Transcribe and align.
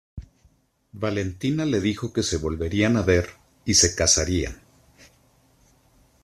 Valentina 0.93 1.63
le 1.63 1.79
dijo 1.79 2.11
que 2.11 2.23
se 2.23 2.37
volverían 2.37 2.97
a 2.97 3.03
ver, 3.03 3.29
y 3.65 3.75
se 3.75 3.93
casarían. 3.93 4.59